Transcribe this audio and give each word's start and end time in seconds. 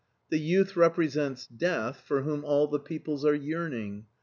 The 0.31 0.39
youth 0.39 0.75
represents 0.75 1.45
death, 1.45 2.01
for 2.03 2.23
whom 2.23 2.43
all 2.43 2.65
the 2.65 2.79
peoples 2.79 3.23
are 3.23 3.35
yearning. 3.35 4.07